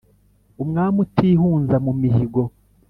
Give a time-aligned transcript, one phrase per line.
[0.63, 2.41] umwami utihunza mu mihigo